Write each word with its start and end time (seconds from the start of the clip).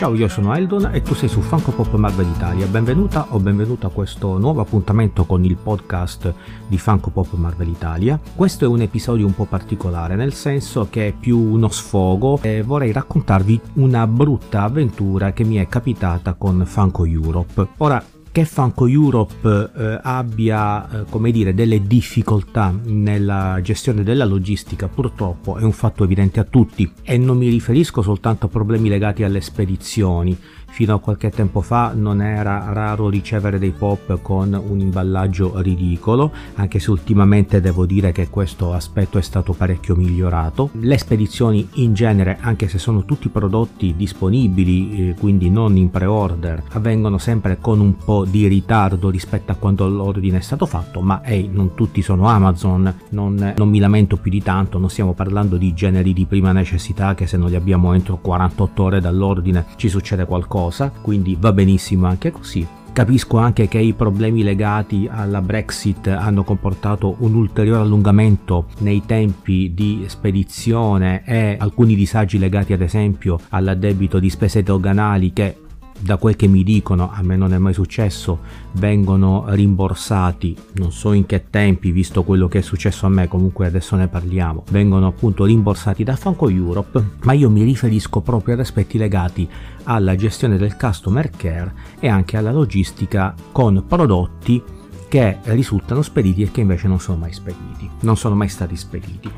Ciao, 0.00 0.14
io 0.14 0.28
sono 0.28 0.54
Eldon 0.56 0.94
e 0.94 1.02
tu 1.02 1.12
sei 1.12 1.28
su 1.28 1.42
Funko 1.42 1.72
Pop 1.72 1.94
Marvel 1.96 2.26
Italia. 2.26 2.64
Benvenuta 2.66 3.26
o 3.34 3.38
benvenuto 3.38 3.86
a 3.86 3.90
questo 3.90 4.38
nuovo 4.38 4.62
appuntamento 4.62 5.26
con 5.26 5.44
il 5.44 5.58
podcast 5.58 6.32
di 6.66 6.78
Funko 6.78 7.10
Pop 7.10 7.34
Marvel 7.34 7.68
Italia. 7.68 8.18
Questo 8.34 8.64
è 8.64 8.66
un 8.66 8.80
episodio 8.80 9.26
un 9.26 9.34
po' 9.34 9.44
particolare, 9.44 10.16
nel 10.16 10.32
senso 10.32 10.86
che 10.88 11.08
è 11.08 11.12
più 11.12 11.38
uno 11.38 11.68
sfogo 11.68 12.38
e 12.40 12.62
vorrei 12.62 12.92
raccontarvi 12.92 13.60
una 13.74 14.06
brutta 14.06 14.62
avventura 14.62 15.34
che 15.34 15.44
mi 15.44 15.56
è 15.56 15.68
capitata 15.68 16.32
con 16.32 16.64
Funko 16.64 17.04
Europe. 17.04 17.66
Ora, 17.76 18.02
che 18.32 18.44
Funko 18.44 18.86
Europe 18.86 19.70
eh, 19.76 19.98
abbia 20.02 21.02
eh, 21.02 21.30
dire 21.32 21.52
delle 21.54 21.86
difficoltà 21.86 22.72
nella 22.84 23.58
gestione 23.62 24.02
della 24.02 24.24
logistica 24.24 24.88
purtroppo 24.88 25.56
è 25.56 25.62
un 25.62 25.72
fatto 25.72 26.04
evidente 26.04 26.40
a 26.40 26.44
tutti. 26.44 26.90
E 27.02 27.18
non 27.18 27.36
mi 27.36 27.48
riferisco 27.48 28.02
soltanto 28.02 28.46
a 28.46 28.48
problemi 28.48 28.88
legati 28.88 29.24
alle 29.24 29.40
spedizioni 29.40 30.36
Fino 30.70 30.94
a 30.94 31.00
qualche 31.00 31.30
tempo 31.30 31.60
fa 31.60 31.92
non 31.94 32.22
era 32.22 32.72
raro 32.72 33.08
ricevere 33.08 33.58
dei 33.58 33.72
pop 33.72 34.22
con 34.22 34.54
un 34.54 34.78
imballaggio 34.78 35.60
ridicolo, 35.60 36.30
anche 36.54 36.78
se 36.78 36.90
ultimamente 36.90 37.60
devo 37.60 37.86
dire 37.86 38.12
che 38.12 38.28
questo 38.28 38.72
aspetto 38.72 39.18
è 39.18 39.22
stato 39.22 39.52
parecchio 39.52 39.96
migliorato. 39.96 40.70
Le 40.74 40.96
spedizioni 40.96 41.68
in 41.74 41.92
genere, 41.92 42.38
anche 42.40 42.68
se 42.68 42.78
sono 42.78 43.04
tutti 43.04 43.28
prodotti 43.28 43.94
disponibili, 43.96 45.10
eh, 45.10 45.14
quindi 45.18 45.50
non 45.50 45.76
in 45.76 45.90
pre-order, 45.90 46.62
avvengono 46.70 47.18
sempre 47.18 47.58
con 47.60 47.80
un 47.80 47.96
po' 47.96 48.24
di 48.24 48.46
ritardo 48.46 49.10
rispetto 49.10 49.50
a 49.52 49.56
quando 49.56 49.88
l'ordine 49.88 50.38
è 50.38 50.42
stato 50.42 50.66
fatto, 50.66 51.00
ma 51.00 51.20
hey, 51.24 51.50
non 51.52 51.74
tutti 51.74 52.00
sono 52.00 52.28
Amazon, 52.28 52.94
non, 53.10 53.54
non 53.56 53.68
mi 53.68 53.80
lamento 53.80 54.16
più 54.16 54.30
di 54.30 54.40
tanto, 54.40 54.78
non 54.78 54.88
stiamo 54.88 55.14
parlando 55.14 55.56
di 55.56 55.74
generi 55.74 56.12
di 56.12 56.26
prima 56.26 56.52
necessità 56.52 57.14
che 57.14 57.26
se 57.26 57.36
non 57.36 57.50
li 57.50 57.56
abbiamo 57.56 57.92
entro 57.92 58.18
48 58.18 58.82
ore 58.82 59.00
dall'ordine 59.00 59.66
ci 59.76 59.88
succede 59.88 60.24
qualcosa 60.24 60.58
cosa, 60.60 60.90
quindi 60.90 61.36
va 61.40 61.52
benissimo 61.52 62.06
anche 62.06 62.30
così. 62.30 62.66
Capisco 62.92 63.38
anche 63.38 63.66
che 63.66 63.78
i 63.78 63.94
problemi 63.94 64.42
legati 64.42 65.08
alla 65.10 65.40
Brexit 65.40 66.08
hanno 66.08 66.42
comportato 66.44 67.16
un 67.20 67.34
ulteriore 67.34 67.80
allungamento 67.80 68.66
nei 68.78 69.02
tempi 69.06 69.72
di 69.72 70.04
spedizione 70.06 71.22
e 71.24 71.56
alcuni 71.58 71.94
disagi 71.94 72.38
legati 72.38 72.72
ad 72.72 72.82
esempio 72.82 73.38
all'addebito 73.50 74.18
di 74.18 74.28
spese 74.28 74.62
doganali 74.62 75.32
che 75.32 75.56
da 76.00 76.16
quel 76.16 76.36
che 76.36 76.46
mi 76.46 76.62
dicono, 76.62 77.10
a 77.12 77.22
me 77.22 77.36
non 77.36 77.52
è 77.52 77.58
mai 77.58 77.74
successo, 77.74 78.38
vengono 78.72 79.44
rimborsati, 79.48 80.56
non 80.74 80.92
so 80.92 81.12
in 81.12 81.26
che 81.26 81.46
tempi, 81.50 81.90
visto 81.90 82.22
quello 82.22 82.48
che 82.48 82.58
è 82.58 82.62
successo 82.62 83.06
a 83.06 83.10
me, 83.10 83.28
comunque 83.28 83.66
adesso 83.66 83.96
ne 83.96 84.08
parliamo, 84.08 84.64
vengono 84.70 85.06
appunto 85.06 85.44
rimborsati 85.44 86.02
da 86.02 86.16
Franco 86.16 86.48
Europe, 86.48 87.04
ma 87.22 87.32
io 87.32 87.50
mi 87.50 87.62
riferisco 87.62 88.20
proprio 88.20 88.54
ad 88.54 88.60
aspetti 88.60 88.98
legati 88.98 89.48
alla 89.84 90.16
gestione 90.16 90.56
del 90.56 90.76
customer 90.76 91.30
care 91.30 91.72
e 91.98 92.08
anche 92.08 92.36
alla 92.36 92.52
logistica 92.52 93.34
con 93.52 93.84
prodotti 93.86 94.62
che 95.08 95.38
risultano 95.44 96.02
spediti 96.02 96.42
e 96.42 96.50
che 96.50 96.60
invece 96.60 96.86
non 96.86 97.00
sono 97.00 97.18
mai 97.18 97.32
spediti, 97.32 97.90
non 98.00 98.16
sono 98.16 98.34
mai 98.34 98.48
stati 98.48 98.76
spediti. 98.76 99.30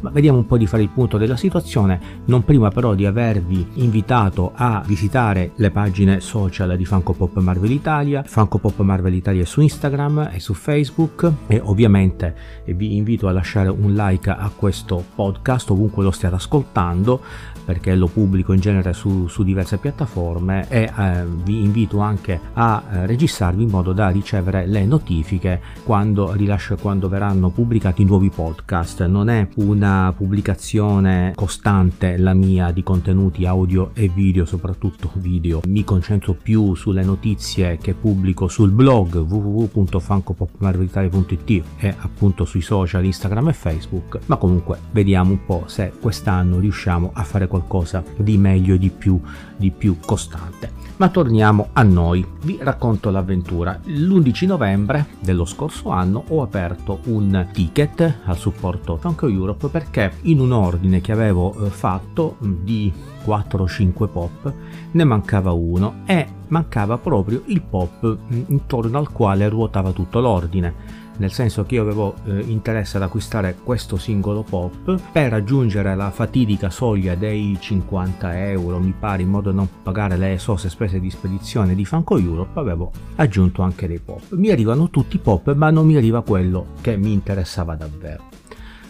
Ma 0.00 0.10
vediamo 0.10 0.38
un 0.38 0.46
po' 0.46 0.56
di 0.56 0.66
fare 0.66 0.82
il 0.82 0.90
punto 0.90 1.18
della 1.18 1.36
situazione, 1.36 2.00
non 2.26 2.44
prima 2.44 2.70
però 2.70 2.94
di 2.94 3.04
avervi 3.04 3.66
invitato 3.74 4.52
a 4.54 4.82
visitare 4.86 5.52
le 5.56 5.70
pagine 5.70 6.20
social 6.20 6.76
di 6.76 6.84
Funko 6.84 7.14
Pop 7.14 7.36
Marvel 7.38 7.72
Italia, 7.72 8.22
Funko 8.24 8.58
Pop 8.58 8.78
Marvel 8.80 9.14
Italia 9.14 9.44
su 9.44 9.60
Instagram 9.60 10.30
e 10.32 10.38
su 10.38 10.54
Facebook. 10.54 11.32
E 11.48 11.60
ovviamente 11.62 12.34
vi 12.66 12.96
invito 12.96 13.26
a 13.26 13.32
lasciare 13.32 13.68
un 13.68 13.94
like 13.94 14.30
a 14.30 14.50
questo 14.54 15.04
podcast 15.14 15.70
ovunque 15.70 16.04
lo 16.04 16.10
stiate 16.10 16.36
ascoltando 16.36 17.20
perché 17.64 17.94
lo 17.94 18.06
pubblico 18.06 18.54
in 18.54 18.60
genere 18.60 18.94
su, 18.94 19.26
su 19.26 19.42
diverse 19.42 19.76
piattaforme. 19.78 20.66
E 20.68 20.90
eh, 20.96 21.24
vi 21.44 21.62
invito 21.62 21.98
anche 21.98 22.40
a 22.54 22.82
eh, 22.90 23.06
registrarvi 23.06 23.64
in 23.64 23.68
modo 23.68 23.92
da 23.92 24.08
ricevere 24.08 24.64
le 24.66 24.86
notifiche 24.86 25.60
quando 25.82 26.32
rilascio 26.32 26.76
quando 26.76 27.08
verranno 27.08 27.50
pubblicati 27.50 28.04
nuovi 28.04 28.30
podcast. 28.30 29.04
Non 29.06 29.28
è 29.28 29.46
una 29.56 29.87
una 29.88 30.12
pubblicazione 30.12 31.32
costante 31.34 32.18
la 32.18 32.34
mia 32.34 32.70
di 32.72 32.82
contenuti 32.82 33.46
audio 33.46 33.92
e 33.94 34.08
video, 34.08 34.44
soprattutto 34.44 35.10
video. 35.14 35.62
Mi 35.66 35.82
concentro 35.82 36.34
più 36.34 36.74
sulle 36.74 37.02
notizie 37.02 37.78
che 37.78 37.94
pubblico 37.94 38.48
sul 38.48 38.70
blog 38.70 39.16
www.fancopopmarvelitalia.it 39.16 41.62
e 41.78 41.94
appunto 41.98 42.44
sui 42.44 42.60
social 42.60 43.02
Instagram 43.04 43.48
e 43.48 43.54
Facebook, 43.54 44.18
ma 44.26 44.36
comunque 44.36 44.78
vediamo 44.90 45.30
un 45.30 45.42
po' 45.46 45.62
se 45.66 45.90
quest'anno 45.98 46.58
riusciamo 46.58 47.12
a 47.14 47.22
fare 47.22 47.46
qualcosa 47.46 48.04
di 48.18 48.36
meglio 48.36 48.74
e 48.74 48.78
di 48.78 48.90
più, 48.90 49.18
di 49.56 49.70
più 49.70 49.96
costante. 50.04 50.77
Ma 50.98 51.10
torniamo 51.10 51.68
a 51.74 51.84
noi, 51.84 52.26
vi 52.42 52.58
racconto 52.60 53.10
l'avventura. 53.10 53.78
L'11 53.84 54.46
novembre 54.46 55.06
dello 55.20 55.44
scorso 55.44 55.90
anno 55.90 56.24
ho 56.26 56.42
aperto 56.42 56.98
un 57.04 57.46
ticket 57.52 58.18
al 58.24 58.36
supporto 58.36 58.96
Funko 58.96 59.28
Europe 59.28 59.68
perché 59.68 60.14
in 60.22 60.40
un 60.40 60.50
ordine 60.50 61.00
che 61.00 61.12
avevo 61.12 61.54
eh, 61.54 61.70
fatto 61.70 62.36
di 62.40 62.92
4 63.22 63.62
o 63.62 63.68
5 63.68 64.08
pop 64.08 64.52
ne 64.90 65.04
mancava 65.04 65.52
uno 65.52 66.00
e 66.04 66.26
mancava 66.48 66.98
proprio 66.98 67.42
il 67.46 67.62
pop 67.62 68.18
intorno 68.46 68.98
al 68.98 69.12
quale 69.12 69.48
ruotava 69.48 69.92
tutto 69.92 70.18
l'ordine 70.18 70.97
nel 71.18 71.32
senso 71.32 71.64
che 71.64 71.76
io 71.76 71.82
avevo 71.82 72.14
eh, 72.24 72.40
interesse 72.40 72.96
ad 72.96 73.04
acquistare 73.04 73.56
questo 73.62 73.96
singolo 73.96 74.42
pop 74.42 75.00
per 75.12 75.30
raggiungere 75.30 75.94
la 75.94 76.10
fatidica 76.10 76.70
soglia 76.70 77.14
dei 77.14 77.56
50 77.58 78.48
euro 78.48 78.78
mi 78.78 78.94
pare 78.98 79.22
in 79.22 79.28
modo 79.28 79.50
da 79.50 79.56
non 79.56 79.68
pagare 79.82 80.16
le 80.16 80.32
esose 80.32 80.68
spese 80.68 81.00
di 81.00 81.10
spedizione 81.10 81.74
di 81.74 81.84
Funko 81.84 82.18
Europe 82.18 82.58
avevo 82.58 82.90
aggiunto 83.16 83.62
anche 83.62 83.86
dei 83.86 84.00
pop. 84.00 84.22
Mi 84.30 84.50
arrivano 84.50 84.90
tutti 84.90 85.16
i 85.16 85.20
pop 85.20 85.54
ma 85.54 85.70
non 85.70 85.86
mi 85.86 85.96
arriva 85.96 86.22
quello 86.22 86.66
che 86.80 86.96
mi 86.96 87.12
interessava 87.12 87.74
davvero. 87.74 88.24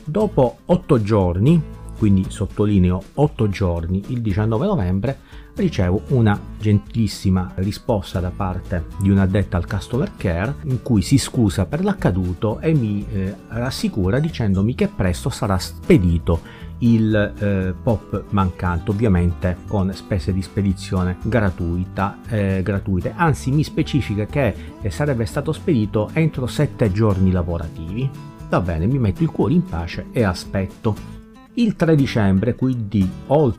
Dopo 0.05 0.59
8 0.65 1.03
giorni 1.03 1.63
quindi 1.99 2.27
sottolineo 2.29 3.03
8 3.15 3.49
giorni 3.49 4.05
il 4.09 4.23
19 4.23 4.67
novembre 4.67 5.19
ricevo 5.57 6.03
una 6.09 6.41
gentilissima 6.59 7.53
risposta 7.57 8.21
da 8.21 8.31
parte 8.35 8.87
di 9.01 9.11
un'addetta 9.11 9.57
al 9.57 9.67
customer 9.67 10.13
care 10.17 10.55
in 10.65 10.83
cui 10.83 11.03
si 11.03 11.19
scusa 11.19 11.67
per 11.67 11.83
l'accaduto 11.83 12.61
e 12.61 12.73
mi 12.73 13.05
eh, 13.11 13.35
rassicura 13.49 14.21
dicendomi 14.21 14.75
che 14.75 14.87
presto 14.87 15.29
sarà 15.29 15.59
spedito 15.59 16.67
il 16.79 17.15
eh, 17.15 17.75
pop 17.83 18.25
mancante 18.31 18.91
ovviamente 18.91 19.57
con 19.67 19.93
spese 19.93 20.33
di 20.33 20.43
spedizione 20.43 21.17
gratuita, 21.23 22.19
eh, 22.29 22.63
gratuite. 22.63 23.15
Anzi 23.17 23.51
mi 23.51 23.65
specifica 23.65 24.27
che 24.27 24.55
eh, 24.81 24.91
sarebbe 24.91 25.27
stato 25.27 25.53
spedito 25.53 26.11
entro 26.13 26.47
7 26.47 26.93
giorni 26.93 27.33
lavorativi. 27.33 28.09
Va 28.49 28.61
bene 28.61 28.87
mi 28.87 28.99
metto 28.99 29.25
il 29.25 29.31
cuore 29.31 29.55
in 29.55 29.65
pace 29.65 30.07
e 30.13 30.23
aspetto 30.23 31.18
il 31.59 31.75
3 31.75 31.97
dicembre, 31.97 32.55
quindi 32.55 33.09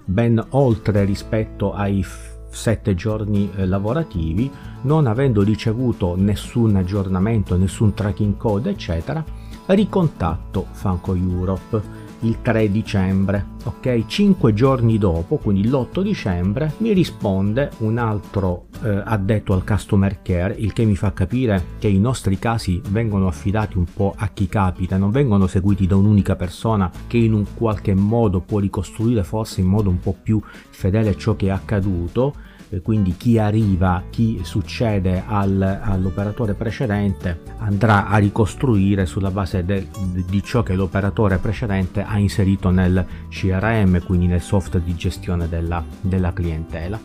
ben 0.06 0.44
oltre 0.52 1.04
rispetto 1.04 1.74
ai 1.74 2.06
sette 2.50 2.96
giorni 2.96 3.52
eh, 3.56 3.66
lavorativi, 3.66 4.50
non 4.84 5.06
avendo 5.06 5.42
ricevuto 5.44 6.16
nessun 6.16 6.78
aggiornamento, 6.78 7.58
nessun 7.58 7.94
tracking 7.94 8.38
code, 8.38 8.70
eccetera, 8.70 9.24
ricontatto 9.66 10.68
Funko 10.72 11.14
Europe 11.14 11.99
il 12.22 12.42
3 12.42 12.72
dicembre, 12.72 13.46
ok? 13.64 14.06
5 14.06 14.54
giorni 14.54 14.98
dopo, 14.98 15.38
quindi 15.38 15.68
l'8 15.68 16.02
dicembre, 16.02 16.74
mi 16.78 16.94
risponde 16.94 17.72
un 17.80 17.98
altro 17.98 18.66
eh, 18.84 19.02
addetto 19.04 19.54
al 19.54 19.64
customer 19.64 20.22
care, 20.22 20.56
il 20.56 20.74
che 20.74 20.86
mi 20.86 20.96
fa 20.96 21.14
capire 21.14 21.64
che 21.80 21.88
i 21.88 22.00
nostri 22.00 22.38
casi 22.40 22.82
vengono 22.90 23.28
affidati 23.28 23.78
un 23.78 23.86
po' 23.86 24.14
a 24.16 24.30
chi 24.30 24.48
capita, 24.48 24.98
non 24.98 25.12
vengono 25.12 25.48
seguiti 25.48 25.88
da 25.88 25.96
un'unica 25.96 26.36
persona 26.36 26.92
che 27.08 27.18
in 27.18 27.34
un 27.34 27.46
qualche 27.54 27.94
modo 27.94 28.40
può 28.42 28.60
ricostruire 28.60 29.24
forse 29.24 29.62
in 29.62 29.68
modo 29.68 29.90
un 29.90 30.00
po' 30.00 30.16
più 30.22 30.42
fedele 30.70 31.18
ciò 31.18 31.36
che 31.36 31.48
è 31.48 31.52
accaduto 31.52 32.48
quindi 32.84 33.16
chi 33.18 33.40
arriva, 33.40 34.04
chi 34.10 34.40
succede 34.44 35.24
al, 35.26 35.80
all'operatore 35.82 36.54
precedente 36.54 37.42
andrà 37.58 38.08
a 38.08 38.18
ricostruire 38.18 39.06
sulla 39.06 39.32
base 39.32 39.66
de, 39.66 39.88
di 40.28 40.44
ciò 40.44 40.62
che 40.62 40.76
l'operatore 40.76 41.38
precedente 41.38 42.04
ha 42.04 42.18
inserito 42.20 42.70
nel 42.70 43.06
CRM, 43.30 44.04
quindi 44.06 44.28
nel 44.28 44.42
software 44.42 44.86
di 44.86 44.96
gestione 44.96 45.50
della, 45.50 45.84
della 46.02 46.32
clientela. 46.32 47.00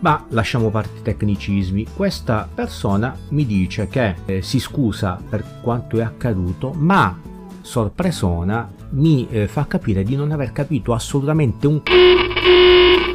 Ma 0.00 0.24
lasciamo 0.30 0.70
parte 0.70 0.98
i 0.98 1.02
tecnicismi. 1.02 1.86
Questa 1.94 2.48
persona 2.52 3.16
mi 3.30 3.46
dice 3.46 3.88
che 3.88 4.14
eh, 4.26 4.42
si 4.42 4.58
scusa 4.58 5.18
per 5.28 5.60
quanto 5.62 5.98
è 5.98 6.02
accaduto, 6.02 6.72
ma 6.72 7.18
sorpresona 7.60 8.70
mi 8.90 9.26
eh, 9.30 9.48
fa 9.48 9.66
capire 9.66 10.02
di 10.02 10.14
non 10.16 10.30
aver 10.30 10.52
capito 10.52 10.92
assolutamente 10.92 11.66
un 11.66 11.82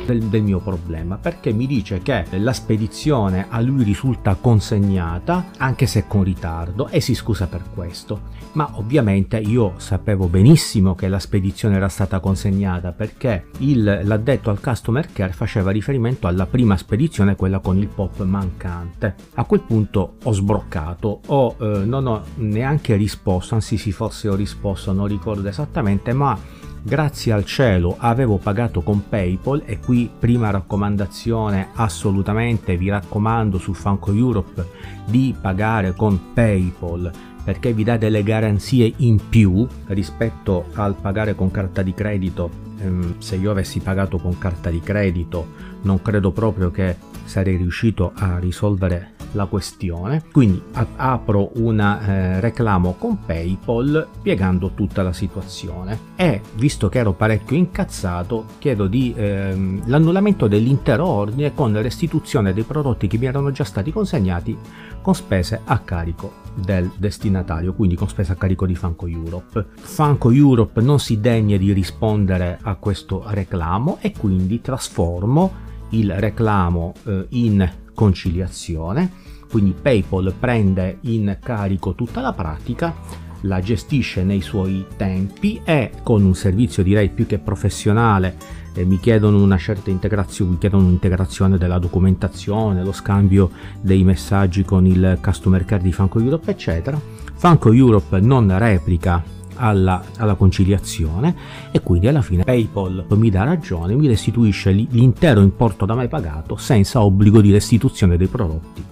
del, 0.10 0.24
del 0.24 0.42
mio 0.42 0.60
problema 0.60 1.18
perché 1.18 1.54
mi 1.54 1.68
dice 1.68 2.00
che 2.00 2.26
la 2.32 2.54
spedizione 2.54 3.46
a 3.50 3.62
lui 3.62 3.84
risulta 3.84 4.36
consegnata 4.36 5.52
anche 5.58 5.86
se 5.86 6.06
con 6.08 6.24
ritardo 6.24 6.88
e 6.88 7.00
si 7.00 7.14
scusa 7.14 7.48
per 7.48 7.64
questo. 7.74 8.38
Ma 8.54 8.72
ovviamente 8.74 9.38
io 9.38 9.74
sapevo 9.78 10.28
benissimo 10.28 10.96
che 10.96 11.08
la 11.08 11.20
spedizione 11.20 11.76
era 11.76 11.88
stata 11.88 12.20
consegnata 12.20 12.92
perché 12.92 13.46
il, 13.60 14.02
l'addetto 14.04 14.50
al 14.50 14.60
customer 14.60 15.12
care 15.12 15.34
faceva 15.34 15.70
riferimento 15.70 16.26
alla 16.26 16.48
prima 16.48 16.76
spedizione, 16.76 17.36
quella 17.36 17.60
con 17.60 17.78
il 17.78 17.88
pop 17.88 18.24
mancante. 18.24 19.14
A 19.36 19.44
quel 19.44 19.62
punto 19.62 20.16
ho 20.24 20.32
sbroccato, 20.32 21.22
ho, 21.28 21.56
eh, 21.60 21.86
non 21.86 22.08
ho 22.08 22.24
neanche 22.36 22.96
risposto, 22.96 23.54
anzi 23.54 23.78
sì 23.78 23.92
forse 23.92 24.30
ho 24.30 24.36
risposto, 24.36 24.92
non 24.94 25.06
ricordo 25.06 25.48
esattamente, 25.48 26.12
ma 26.14 26.38
grazie 26.82 27.32
al 27.32 27.46
cielo 27.46 27.96
avevo 27.98 28.38
pagato 28.38 28.82
con 28.82 29.08
PayPal 29.08 29.64
e 29.66 29.80
qui 29.80 30.10
prima 30.18 30.50
raccomandazione 30.50 31.70
assolutamente 31.74 32.78
vi 32.78 32.90
raccomando 32.90 33.58
su 33.58 33.74
Funko 33.74 34.12
Europe 34.14 34.66
di 35.06 35.36
pagare 35.40 35.94
con 35.94 36.34
PayPal 36.34 37.12
perché 37.44 37.74
vi 37.74 37.84
dà 37.84 37.98
delle 37.98 38.24
garanzie 38.24 38.94
in 38.98 39.20
più 39.30 39.68
rispetto 39.88 40.66
al 40.74 40.96
pagare 40.96 41.34
con 41.34 41.50
carta 41.50 41.82
di 41.82 41.94
credito. 41.94 42.68
Ehm, 42.80 43.16
se 43.18 43.38
io 43.38 43.50
avessi 43.50 43.80
pagato 43.80 44.18
con 44.18 44.38
carta 44.38 44.70
di 44.70 44.80
credito 44.82 45.48
non 45.82 46.02
credo 46.02 46.32
proprio 46.32 46.70
che 46.70 46.96
sarei 47.24 47.56
riuscito 47.56 48.12
a 48.16 48.38
risolvere 48.38 49.19
la 49.34 49.46
questione. 49.46 50.24
Quindi 50.32 50.62
apro 50.96 51.52
un 51.56 51.80
eh, 51.80 52.40
reclamo 52.40 52.96
con 52.98 53.24
PayPal 53.26 54.08
spiegando 54.18 54.72
tutta 54.74 55.04
la 55.04 55.14
situazione 55.14 56.00
e 56.16 56.42
visto 56.56 56.90
che 56.90 57.00
ero 57.00 57.14
parecchio 57.14 57.56
incazzato 57.56 58.46
chiedo 58.60 58.88
di 58.88 59.14
ehm, 59.16 59.84
l'annullamento 59.86 60.48
dell'intero 60.48 61.06
ordine 61.06 61.54
con 61.54 61.80
restituzione 61.82 62.54
dei 62.54 62.64
prodotti 62.64 63.08
che 63.08 63.18
mi 63.18 63.26
erano 63.26 63.52
già 63.52 63.64
stati 63.64 63.92
consegnati 63.92 64.58
con 65.02 65.16
spese 65.16 65.62
a 65.64 65.80
carico 65.80 66.48
del 66.54 66.92
destinatario, 66.98 67.74
quindi 67.74 67.96
con 67.96 68.10
spese 68.10 68.34
a 68.34 68.36
carico 68.36 68.66
di 68.66 68.76
Funko 68.76 69.08
Europe. 69.08 69.66
Funko 69.76 70.32
Europe 70.32 70.82
non 70.82 71.00
si 71.00 71.20
degna 71.20 71.58
di 71.58 71.72
rispondere 71.72 72.60
a 72.62 72.76
questo 72.76 73.24
reclamo 73.28 73.98
e 74.02 74.12
quindi 74.12 74.62
trasformo 74.62 75.68
il 75.92 76.14
reclamo 76.14 76.94
eh, 77.06 77.26
in 77.30 77.68
conciliazione, 78.00 79.12
quindi 79.52 79.76
PayPal 79.80 80.34
prende 80.40 81.00
in 81.02 81.38
carico 81.44 81.96
tutta 81.96 82.22
la 82.22 82.32
pratica, 82.32 82.96
la 83.42 83.60
gestisce 83.60 84.24
nei 84.24 84.40
suoi 84.40 84.86
tempi 84.96 85.60
e 85.66 85.92
con 86.02 86.24
un 86.24 86.34
servizio 86.34 86.82
direi 86.82 87.10
più 87.10 87.26
che 87.26 87.40
professionale 87.40 88.38
eh, 88.74 88.86
mi 88.86 89.00
chiedono 89.00 89.44
una 89.44 89.58
certa 89.58 89.90
integrazione, 89.90 90.52
mi 90.52 90.58
chiedono 90.60 90.86
un'integrazione 90.86 91.58
della 91.58 91.78
documentazione, 91.78 92.86
lo 92.86 92.94
scambio 92.94 93.52
dei 93.82 94.06
messaggi 94.06 94.64
con 94.64 94.86
il 94.86 95.18
customer 95.22 95.66
care 95.66 95.84
di 95.84 95.92
Funko 95.92 96.22
Europe 96.22 96.52
eccetera. 96.52 96.98
Funko 97.36 97.74
Europe 97.74 98.18
non 98.22 98.58
replica 98.58 99.22
alla, 99.60 100.02
alla, 100.18 100.36
conciliazione 100.36 101.36
e 101.72 101.82
quindi 101.82 102.08
alla 102.08 102.22
fine 102.22 102.44
PayPal 102.44 103.06
mi 103.10 103.30
dà 103.30 103.44
ragione, 103.44 103.94
mi 103.94 104.08
restituisce 104.08 104.72
l'intero 104.72 105.42
importo 105.42 105.86
da 105.86 105.94
mai 105.94 106.08
pagato 106.08 106.56
senza 106.56 107.04
obbligo 107.04 107.42
di 107.42 107.52
restituzione 107.52 108.18
dei 108.18 108.28
prodotti 108.28 108.84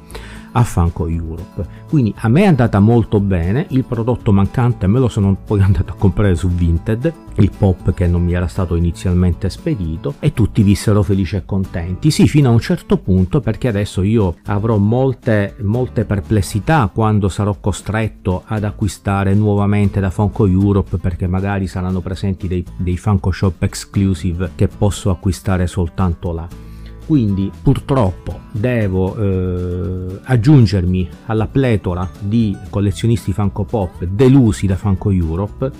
a 0.57 0.63
Funko 0.63 1.07
Europe. 1.07 1.65
Quindi 1.87 2.13
a 2.17 2.27
me 2.27 2.41
è 2.41 2.45
andata 2.47 2.79
molto 2.79 3.19
bene, 3.19 3.67
il 3.69 3.85
prodotto 3.85 4.31
mancante 4.31 4.87
me 4.87 4.99
lo 4.99 5.07
sono 5.07 5.37
poi 5.45 5.61
andato 5.63 5.93
a 5.93 5.95
comprare 5.95 6.35
su 6.35 6.49
Vinted, 6.49 7.13
il 7.35 7.51
pop 7.55 7.93
che 7.93 8.07
non 8.07 8.23
mi 8.23 8.33
era 8.33 8.47
stato 8.47 8.75
inizialmente 8.75 9.49
spedito 9.49 10.15
e 10.19 10.33
tutti 10.33 10.63
vissero 10.63 11.03
felici 11.03 11.35
e 11.35 11.45
contenti. 11.45 12.09
Sì, 12.09 12.27
fino 12.27 12.49
a 12.49 12.53
un 12.53 12.59
certo 12.59 12.97
punto 12.97 13.39
perché 13.39 13.67
adesso 13.67 14.01
io 14.01 14.35
avrò 14.45 14.77
molte, 14.77 15.55
molte 15.61 16.05
perplessità 16.05 16.89
quando 16.91 17.29
sarò 17.29 17.55
costretto 17.59 18.41
ad 18.45 18.63
acquistare 18.63 19.35
nuovamente 19.35 19.99
da 19.99 20.09
Funko 20.09 20.47
Europe 20.47 20.97
perché 20.97 21.27
magari 21.27 21.67
saranno 21.67 22.01
presenti 22.01 22.47
dei, 22.47 22.65
dei 22.77 22.97
Funko 22.97 23.31
Shop 23.31 23.61
exclusive 23.61 24.51
che 24.55 24.67
posso 24.67 25.11
acquistare 25.11 25.67
soltanto 25.67 26.31
là 26.33 26.66
quindi 27.07 27.49
purtroppo 27.63 28.41
devo 28.51 29.15
eh, 29.15 30.19
aggiungermi 30.23 31.09
alla 31.27 31.47
pletora 31.47 32.07
di 32.19 32.55
collezionisti 32.69 33.31
Funko 33.31 33.63
Pop 33.63 34.03
delusi 34.03 34.67
da 34.67 34.75
Funko 34.75 35.11
Europe. 35.11 35.71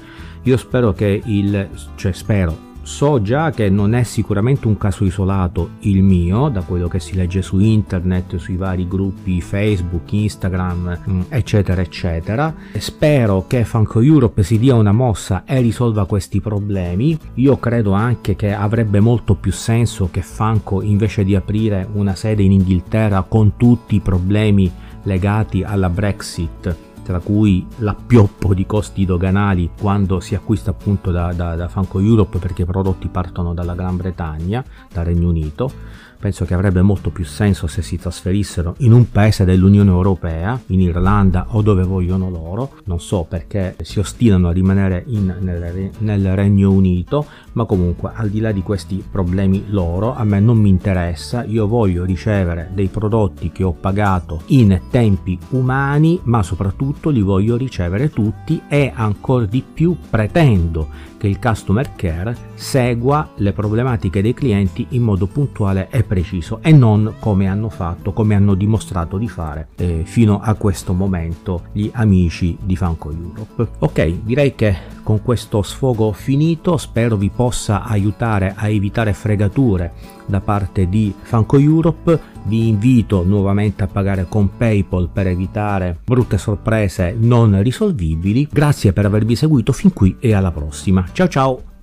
Io 0.44 0.56
spero 0.56 0.94
che 0.94 1.22
il 1.26 1.70
cioè 1.96 2.14
spero 2.14 2.58
So 2.88 3.22
già 3.22 3.52
che 3.52 3.70
non 3.70 3.94
è 3.94 4.04
sicuramente 4.04 4.66
un 4.66 4.78
caso 4.78 5.04
isolato 5.04 5.72
il 5.82 6.02
mio, 6.02 6.48
da 6.48 6.62
quello 6.62 6.88
che 6.88 7.02
si 7.02 7.16
legge 7.16 7.42
su 7.42 7.60
internet, 7.60 8.38
sui 8.38 8.56
vari 8.56 8.88
gruppi 8.88 9.42
Facebook, 9.42 10.10
Instagram, 10.14 10.98
mm, 11.08 11.22
eccetera, 11.28 11.82
eccetera. 11.82 12.56
Spero 12.78 13.44
che 13.46 13.66
Funko 13.66 14.00
Europe 14.00 14.42
si 14.42 14.58
dia 14.58 14.76
una 14.76 14.94
mossa 14.94 15.44
e 15.46 15.60
risolva 15.60 16.06
questi 16.06 16.40
problemi. 16.40 17.16
Io 17.36 17.60
credo 17.60 17.92
anche 17.92 18.38
che 18.38 18.54
avrebbe 18.54 19.02
molto 19.02 19.36
più 19.36 19.52
senso 19.52 20.08
che 20.10 20.22
Funko, 20.22 20.82
invece 20.82 21.26
di 21.26 21.36
aprire 21.36 21.86
una 21.92 22.16
sede 22.16 22.42
in 22.42 22.54
Inghilterra 22.54 23.22
con 23.28 23.58
tutti 23.58 23.96
i 23.96 24.00
problemi 24.00 24.72
legati 25.04 25.62
alla 25.62 25.90
Brexit, 25.90 26.87
tra 27.08 27.20
cui 27.20 27.66
l'appioppo 27.78 28.54
di 28.54 28.66
costi 28.66 29.06
doganali 29.06 29.70
quando 29.80 30.20
si 30.20 30.36
acquista 30.36 30.72
appunto 30.72 31.10
da, 31.10 31.32
da, 31.32 31.56
da 31.56 31.70
Funko 31.70 32.02
Europe 32.02 32.38
perché 32.38 32.64
i 32.64 32.66
prodotti 32.66 33.08
partono 33.08 33.54
dalla 33.54 33.76
Gran 33.76 33.96
Bretagna, 33.96 34.62
dal 34.92 35.06
Regno 35.06 35.30
Unito, 35.30 35.72
penso 36.20 36.46
che 36.46 36.54
avrebbe 36.54 36.82
molto 36.82 37.10
più 37.10 37.26
senso 37.26 37.68
se 37.68 37.82
si 37.82 37.98
trasferissero 37.98 38.76
in 38.80 38.92
un 38.92 39.10
paese 39.10 39.46
dell'Unione 39.46 39.90
Europea, 39.90 40.60
in 40.68 40.82
Irlanda 40.82 41.48
o 41.50 41.62
dove 41.62 41.84
vogliono 41.84 42.30
loro, 42.30 42.74
non 42.86 43.00
so 43.00 43.26
perché 43.28 43.76
si 43.82 44.00
ostinano 44.00 44.48
a 44.48 44.52
rimanere 44.52 45.04
in, 45.08 45.36
nel, 45.40 45.92
nel, 46.00 46.36
Regno 46.36 46.72
Unito, 46.72 47.26
ma 47.54 47.66
comunque 47.66 48.12
al 48.14 48.30
di 48.30 48.40
là 48.40 48.52
di 48.52 48.62
questi 48.62 49.04
problemi 49.10 49.66
loro, 49.68 50.16
a 50.16 50.24
me 50.24 50.40
non 50.40 50.58
mi 50.58 50.70
interessa, 50.70 51.44
io 51.44 51.68
voglio 51.68 52.04
ricevere 52.04 52.70
dei 52.74 52.88
prodotti 52.88 53.52
che 53.52 53.64
ho 53.64 53.74
pagato 53.74 54.42
in 54.48 54.82
tempi 54.90 55.38
umani, 55.50 56.20
ma 56.24 56.44
soprattutto 56.44 57.10
li 57.10 57.22
voglio 57.22 57.56
ricevere 57.58 58.10
tutti 58.10 58.62
e 58.68 58.92
ancora 58.94 59.46
di 59.46 59.64
più 59.74 59.96
pretendo 60.10 60.88
che 61.18 61.28
il 61.28 61.40
customer 61.40 61.96
care 61.96 62.36
segua 62.54 63.32
le 63.38 63.52
problematiche 63.52 64.22
dei 64.22 64.34
clienti 64.34 64.86
in 64.90 65.02
modo 65.02 65.26
puntuale 65.28 65.90
e 65.90 66.04
preciso 66.08 66.60
e 66.62 66.72
non 66.72 67.16
come 67.20 67.48
hanno 67.48 67.70
fatto, 67.70 68.14
come 68.14 68.34
hanno 68.34 68.56
dimostrato 68.56 69.18
di 69.18 69.28
fare 69.28 69.68
eh, 69.76 70.02
fino 70.06 70.40
a 70.40 70.56
questo 70.56 70.94
momento 70.94 71.64
gli 71.72 71.90
amici 71.94 72.58
di 72.60 72.76
Funko 72.76 73.12
Europe. 73.12 73.68
Ok, 73.80 74.24
direi 74.24 74.56
che 74.56 74.76
con 75.04 75.22
questo 75.22 75.62
sfogo 75.62 76.12
finito 76.12 76.78
spero 76.78 77.16
vi 77.16 77.30
possa 77.30 77.84
aiutare 77.84 78.54
a 78.56 78.68
evitare 78.68 79.14
fregature 79.14 79.94
da 80.26 80.42
parte 80.42 80.90
di 80.90 81.14
Funko 81.22 81.58
Europe. 81.58 82.20
Vi 82.44 82.68
invito 82.68 83.24
nuovamente 83.24 83.84
a 83.84 83.88
pagare 83.88 84.26
con 84.28 84.56
PayPal 84.56 85.10
per 85.12 85.28
evitare 85.28 85.98
brutte 86.04 86.38
sorprese 86.38 87.16
non 87.18 87.62
risolvibili. 87.62 88.48
Grazie 88.52 88.94
per 88.94 89.06
avervi 89.06 89.36
seguito 89.36 89.72
fin 89.72 89.94
qui 89.94 90.16
e 90.20 90.34
alla 90.34 90.52
prossima. 90.52 91.06
Ciao 91.12 91.28
ciao! 91.28 91.77